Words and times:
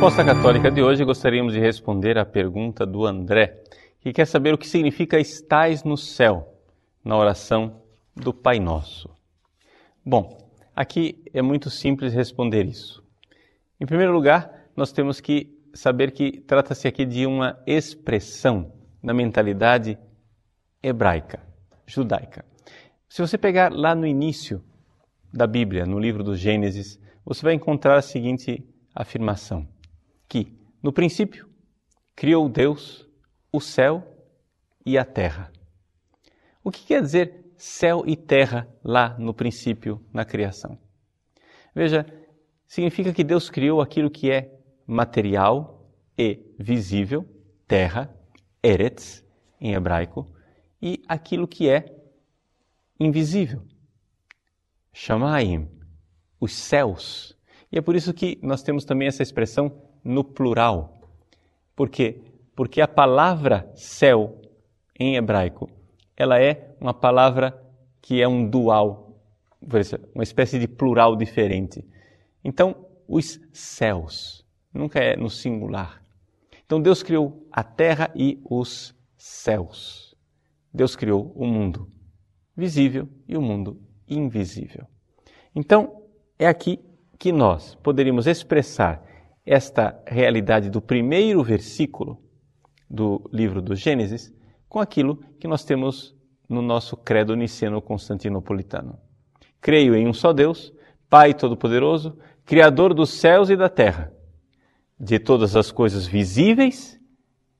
Resposta 0.00 0.24
católica 0.24 0.70
de 0.70 0.82
hoje, 0.82 1.04
gostaríamos 1.04 1.52
de 1.52 1.60
responder 1.60 2.16
à 2.16 2.24
pergunta 2.24 2.86
do 2.86 3.04
André, 3.04 3.62
que 4.00 4.14
quer 4.14 4.24
saber 4.24 4.54
o 4.54 4.56
que 4.56 4.66
significa 4.66 5.20
estais 5.20 5.84
no 5.84 5.94
céu, 5.94 6.54
na 7.04 7.18
oração 7.18 7.82
do 8.16 8.32
Pai 8.32 8.58
Nosso. 8.58 9.10
Bom, 10.02 10.38
aqui 10.74 11.22
é 11.34 11.42
muito 11.42 11.68
simples 11.68 12.14
responder 12.14 12.64
isso. 12.64 13.04
Em 13.78 13.84
primeiro 13.84 14.10
lugar, 14.10 14.70
nós 14.74 14.90
temos 14.90 15.20
que 15.20 15.54
saber 15.74 16.12
que 16.12 16.40
trata-se 16.40 16.88
aqui 16.88 17.04
de 17.04 17.26
uma 17.26 17.62
expressão 17.66 18.72
na 19.02 19.12
mentalidade 19.12 19.98
hebraica, 20.82 21.40
judaica. 21.86 22.42
Se 23.06 23.20
você 23.20 23.36
pegar 23.36 23.70
lá 23.70 23.94
no 23.94 24.06
início 24.06 24.64
da 25.30 25.46
Bíblia, 25.46 25.84
no 25.84 25.98
livro 25.98 26.24
do 26.24 26.34
Gênesis, 26.34 26.98
você 27.22 27.42
vai 27.42 27.52
encontrar 27.52 27.98
a 27.98 28.02
seguinte 28.02 28.66
afirmação: 28.94 29.68
que, 30.30 30.56
no 30.80 30.92
princípio, 30.92 31.50
criou 32.14 32.48
Deus 32.48 33.04
o 33.52 33.60
céu 33.60 34.06
e 34.86 34.96
a 34.96 35.04
terra. 35.04 35.52
O 36.62 36.70
que 36.70 36.86
quer 36.86 37.02
dizer 37.02 37.52
céu 37.56 38.04
e 38.06 38.16
terra 38.16 38.68
lá 38.82 39.18
no 39.18 39.34
princípio, 39.34 40.00
na 40.12 40.24
criação? 40.24 40.78
Veja, 41.74 42.06
significa 42.66 43.12
que 43.12 43.24
Deus 43.24 43.50
criou 43.50 43.80
aquilo 43.80 44.08
que 44.08 44.30
é 44.30 44.56
material 44.86 45.90
e 46.16 46.54
visível, 46.58 47.26
terra, 47.66 48.14
eretz, 48.62 49.24
em 49.60 49.74
hebraico, 49.74 50.32
e 50.80 51.02
aquilo 51.08 51.48
que 51.48 51.68
é 51.68 51.96
invisível, 52.98 53.62
Shamaim, 54.92 55.68
os 56.38 56.52
céus. 56.52 57.36
E 57.72 57.78
é 57.78 57.80
por 57.80 57.96
isso 57.96 58.14
que 58.14 58.38
nós 58.42 58.62
temos 58.62 58.84
também 58.84 59.08
essa 59.08 59.22
expressão 59.22 59.89
no 60.04 60.24
plural. 60.24 61.00
Por 61.74 61.88
quê? 61.88 62.20
Porque 62.54 62.80
a 62.80 62.88
palavra 62.88 63.70
céu 63.74 64.40
em 64.98 65.16
hebraico, 65.16 65.70
ela 66.16 66.40
é 66.40 66.74
uma 66.80 66.92
palavra 66.92 67.58
que 68.02 68.20
é 68.20 68.28
um 68.28 68.48
dual, 68.48 69.18
uma 70.14 70.22
espécie 70.22 70.58
de 70.58 70.68
plural 70.68 71.16
diferente. 71.16 71.84
Então, 72.44 72.86
os 73.08 73.40
céus, 73.52 74.44
nunca 74.72 75.00
é 75.00 75.16
no 75.16 75.28
singular. 75.28 76.02
Então 76.64 76.80
Deus 76.80 77.02
criou 77.02 77.46
a 77.50 77.64
terra 77.64 78.10
e 78.14 78.40
os 78.48 78.94
céus. 79.16 80.14
Deus 80.72 80.94
criou 80.94 81.32
o 81.34 81.44
mundo 81.44 81.88
visível 82.56 83.08
e 83.26 83.36
o 83.36 83.42
mundo 83.42 83.80
invisível. 84.06 84.86
Então, 85.54 86.04
é 86.38 86.46
aqui 86.46 86.78
que 87.18 87.32
nós 87.32 87.74
poderíamos 87.76 88.26
expressar 88.26 89.04
esta 89.50 90.00
realidade 90.06 90.70
do 90.70 90.80
primeiro 90.80 91.42
versículo 91.42 92.22
do 92.88 93.28
livro 93.32 93.60
do 93.60 93.74
Gênesis 93.74 94.32
com 94.68 94.78
aquilo 94.78 95.16
que 95.40 95.48
nós 95.48 95.64
temos 95.64 96.14
no 96.48 96.62
nosso 96.62 96.96
credo 96.96 97.34
niceno 97.34 97.82
constantinopolitano. 97.82 98.96
Creio 99.60 99.96
em 99.96 100.06
um 100.06 100.12
só 100.12 100.32
Deus, 100.32 100.72
Pai 101.08 101.34
Todo-Poderoso, 101.34 102.16
Criador 102.44 102.94
dos 102.94 103.10
céus 103.10 103.50
e 103.50 103.56
da 103.56 103.68
terra, 103.68 104.12
de 104.96 105.18
todas 105.18 105.56
as 105.56 105.72
coisas 105.72 106.06
visíveis 106.06 106.96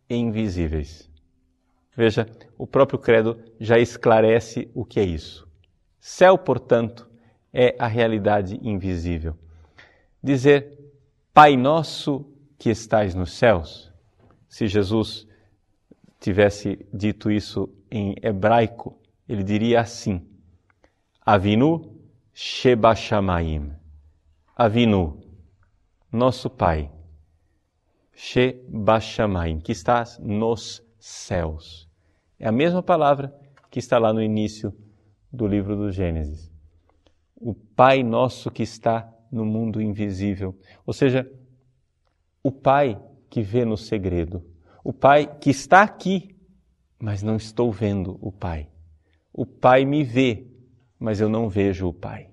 e 0.08 0.14
invisíveis. 0.14 1.10
Veja, 1.96 2.24
o 2.56 2.68
próprio 2.68 3.00
credo 3.00 3.36
já 3.58 3.80
esclarece 3.80 4.70
o 4.72 4.84
que 4.84 5.00
é 5.00 5.04
isso. 5.04 5.44
Céu, 5.98 6.38
portanto, 6.38 7.10
é 7.52 7.74
a 7.80 7.88
realidade 7.88 8.60
invisível. 8.62 9.36
Dizer 10.22 10.79
Pai 11.32 11.56
nosso 11.56 12.26
que 12.58 12.70
estais 12.70 13.14
nos 13.14 13.32
céus, 13.32 13.92
se 14.48 14.66
Jesus 14.66 15.28
tivesse 16.18 16.86
dito 16.92 17.30
isso 17.30 17.72
em 17.90 18.16
hebraico, 18.20 19.00
ele 19.28 19.44
diria 19.44 19.80
assim: 19.80 20.26
Avinu 21.24 21.96
Shebashamaim. 22.34 23.72
Avinu, 24.56 25.22
nosso 26.12 26.50
Pai, 26.50 26.90
Shebashamaim, 28.12 29.60
que 29.60 29.72
estás 29.72 30.18
nos 30.18 30.82
céus. 30.98 31.88
É 32.38 32.48
a 32.48 32.52
mesma 32.52 32.82
palavra 32.82 33.34
que 33.70 33.78
está 33.78 33.98
lá 33.98 34.12
no 34.12 34.22
início 34.22 34.76
do 35.32 35.46
livro 35.46 35.76
do 35.76 35.92
Gênesis. 35.92 36.50
O 37.36 37.54
Pai 37.54 38.02
nosso 38.02 38.50
que 38.50 38.62
está 38.62 39.08
no 39.30 39.44
mundo 39.44 39.80
invisível. 39.80 40.56
Ou 40.86 40.92
seja, 40.92 41.30
o 42.42 42.50
Pai 42.50 43.00
que 43.28 43.42
vê 43.42 43.64
no 43.64 43.76
segredo. 43.76 44.42
O 44.82 44.92
Pai 44.92 45.26
que 45.40 45.50
está 45.50 45.82
aqui, 45.82 46.34
mas 46.98 47.22
não 47.22 47.36
estou 47.36 47.70
vendo 47.70 48.18
o 48.20 48.32
Pai. 48.32 48.68
O 49.32 49.46
Pai 49.46 49.84
me 49.84 50.02
vê, 50.02 50.46
mas 50.98 51.20
eu 51.20 51.28
não 51.28 51.48
vejo 51.48 51.88
o 51.88 51.94
Pai. 51.94 52.28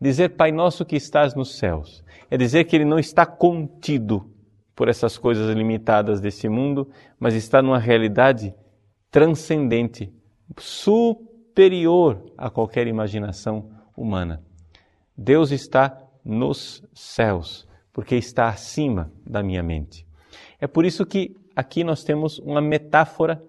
Dizer 0.00 0.30
Pai 0.30 0.50
nosso 0.50 0.84
que 0.84 0.96
estás 0.96 1.34
nos 1.34 1.58
céus 1.58 2.02
é 2.30 2.36
dizer 2.36 2.64
que 2.64 2.74
ele 2.74 2.84
não 2.84 2.98
está 2.98 3.24
contido 3.24 4.30
por 4.74 4.88
essas 4.88 5.18
coisas 5.18 5.54
limitadas 5.54 6.20
desse 6.20 6.48
mundo, 6.48 6.88
mas 7.20 7.34
está 7.34 7.62
numa 7.62 7.78
realidade 7.78 8.54
transcendente, 9.10 10.12
superior 10.58 12.24
a 12.36 12.48
qualquer 12.48 12.86
imaginação 12.86 13.70
humana. 13.96 14.42
Deus 15.16 15.50
está 15.52 15.96
nos 16.24 16.82
céus, 16.94 17.66
porque 17.92 18.14
está 18.14 18.48
acima 18.48 19.12
da 19.26 19.42
minha 19.42 19.62
mente. 19.62 20.06
É 20.60 20.66
por 20.66 20.84
isso 20.84 21.04
que 21.04 21.34
aqui 21.54 21.84
nós 21.84 22.04
temos 22.04 22.38
uma 22.38 22.60
metáfora 22.60 23.42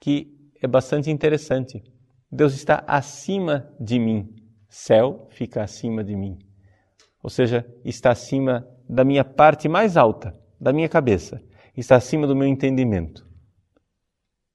que 0.00 0.34
é 0.62 0.66
bastante 0.66 1.10
interessante. 1.10 1.82
Deus 2.30 2.54
está 2.54 2.84
acima 2.86 3.72
de 3.78 3.98
mim. 3.98 4.34
Céu 4.68 5.28
fica 5.30 5.62
acima 5.62 6.02
de 6.02 6.16
mim. 6.16 6.38
Ou 7.22 7.30
seja, 7.30 7.66
está 7.84 8.10
acima 8.10 8.66
da 8.88 9.04
minha 9.04 9.24
parte 9.24 9.68
mais 9.68 9.96
alta, 9.96 10.38
da 10.60 10.72
minha 10.72 10.88
cabeça. 10.88 11.40
Está 11.76 11.96
acima 11.96 12.26
do 12.26 12.36
meu 12.36 12.46
entendimento. 12.46 13.26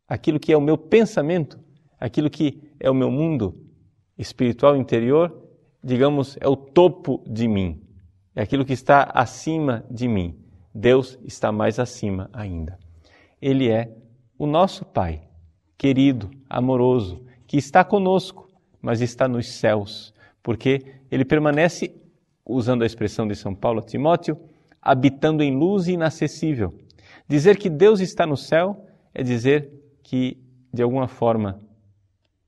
Aquilo 0.08 0.40
que 0.40 0.52
é 0.52 0.58
o 0.58 0.62
meu 0.62 0.78
pensamento, 0.78 1.60
aquilo 2.00 2.30
que 2.30 2.74
é 2.80 2.90
o 2.90 2.96
meu 2.96 3.10
mundo 3.10 3.56
espiritual 4.18 4.76
interior, 4.76 5.49
digamos, 5.84 6.38
é 6.40 6.48
o 6.48 6.56
topo 6.56 7.24
de 7.28 7.48
mim. 7.48 7.82
É 8.36 8.42
aquilo 8.42 8.66
que 8.66 8.74
está 8.74 9.04
acima 9.14 9.86
de 9.90 10.08
mim. 10.08 10.38
Deus 10.74 11.18
está 11.24 11.52
mais 11.52 11.80
acima 11.80 12.30
ainda. 12.32 12.78
Ele 13.42 13.70
é 13.70 13.94
o 14.38 14.46
nosso 14.46 14.86
Pai, 14.86 15.22
querido, 15.78 16.30
amoroso, 16.50 17.26
que 17.48 17.58
está 17.58 17.84
conosco, 17.84 18.48
mas 18.82 19.02
está 19.02 19.28
nos 19.28 19.48
céus, 19.50 20.14
porque 20.44 20.86
ele 21.12 21.26
permanece, 21.26 21.94
usando 22.46 22.84
a 22.84 22.86
expressão 22.86 23.28
de 23.28 23.36
São 23.36 23.54
Paulo 23.54 23.80
a 23.80 23.84
Timóteo, 23.84 24.38
habitando 24.82 25.44
em 25.44 25.56
luz 25.56 25.88
inacessível. 25.88 26.74
Dizer 27.28 27.58
que 27.58 27.70
Deus 27.70 28.00
está 28.00 28.26
no 28.26 28.38
céu 28.38 28.86
é 29.14 29.22
dizer 29.22 29.70
que, 30.04 30.38
de 30.74 30.82
alguma 30.82 31.08
forma, 31.08 31.60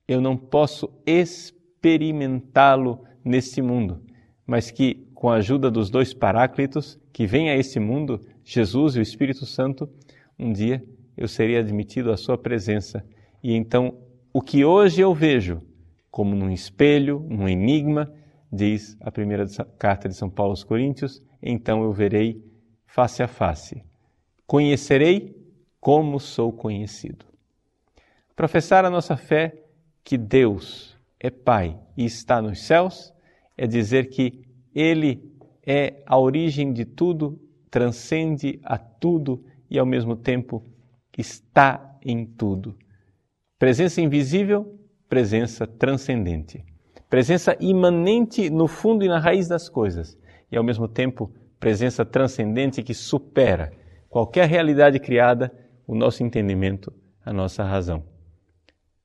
eu 0.07 0.21
não 0.21 0.35
posso 0.37 0.89
experimentá-lo 1.05 3.03
neste 3.23 3.61
mundo, 3.61 4.01
mas 4.45 4.71
que, 4.71 5.07
com 5.13 5.29
a 5.29 5.35
ajuda 5.35 5.69
dos 5.69 5.89
dois 5.89 6.13
paráclitos 6.13 6.99
que 7.13 7.25
vêm 7.25 7.49
a 7.49 7.55
esse 7.55 7.79
mundo, 7.79 8.19
Jesus 8.43 8.95
e 8.95 8.99
o 8.99 9.01
Espírito 9.01 9.45
Santo, 9.45 9.89
um 10.37 10.51
dia 10.51 10.83
eu 11.15 11.27
serei 11.27 11.57
admitido 11.57 12.11
à 12.11 12.17
sua 12.17 12.37
presença 12.37 13.05
e 13.43 13.53
então 13.53 13.97
o 14.33 14.41
que 14.41 14.63
hoje 14.63 15.01
eu 15.01 15.13
vejo 15.13 15.61
como 16.09 16.35
num 16.35 16.51
espelho, 16.51 17.25
num 17.29 17.47
enigma, 17.47 18.11
diz 18.51 18.97
a 18.99 19.09
primeira 19.09 19.45
carta 19.77 20.09
de 20.09 20.15
São 20.15 20.29
Paulo 20.29 20.51
aos 20.51 20.63
Coríntios, 20.63 21.21
então 21.41 21.83
eu 21.83 21.93
verei 21.93 22.43
face 22.85 23.23
a 23.23 23.27
face. 23.27 23.81
Conhecerei 24.45 25.33
como 25.79 26.19
sou 26.19 26.51
conhecido. 26.51 27.25
Professar 28.35 28.83
a 28.83 28.89
nossa 28.89 29.15
fé 29.15 29.63
que 30.03 30.17
Deus 30.17 30.97
é 31.21 31.29
Pai 31.29 31.79
e 31.95 32.03
está 32.03 32.41
nos 32.41 32.63
céus 32.63 33.13
é 33.55 33.67
dizer 33.67 34.09
que 34.09 34.43
Ele 34.73 35.31
é 35.65 36.01
a 36.07 36.17
origem 36.17 36.73
de 36.73 36.83
tudo, 36.83 37.39
transcende 37.69 38.59
a 38.63 38.77
tudo 38.77 39.45
e 39.69 39.77
ao 39.77 39.85
mesmo 39.85 40.15
tempo 40.15 40.65
está 41.15 41.95
em 42.03 42.25
tudo. 42.25 42.75
Presença 43.59 44.01
invisível, 44.01 44.79
presença 45.07 45.67
transcendente. 45.67 46.65
Presença 47.07 47.55
imanente 47.59 48.49
no 48.49 48.67
fundo 48.67 49.05
e 49.05 49.07
na 49.07 49.19
raiz 49.19 49.47
das 49.47 49.69
coisas 49.69 50.17
e 50.51 50.57
ao 50.57 50.63
mesmo 50.63 50.87
tempo 50.87 51.31
presença 51.59 52.03
transcendente 52.03 52.81
que 52.81 52.95
supera 52.95 53.71
qualquer 54.09 54.47
realidade 54.47 54.99
criada, 54.99 55.53
o 55.85 55.93
nosso 55.93 56.23
entendimento, 56.23 56.91
a 57.23 57.31
nossa 57.31 57.63
razão. 57.63 58.03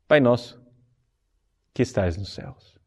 Pai 0.09 0.21
nosso, 0.21 0.66
que 1.77 1.83
estais 1.83 2.17
nos 2.17 2.33
céus 2.33 2.79